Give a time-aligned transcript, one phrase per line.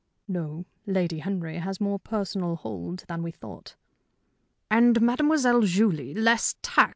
[0.27, 0.65] "No.
[0.87, 3.75] Lady Henry has more personal hold than we thought."
[4.71, 6.89] "And Mademoiselle Julie less tact.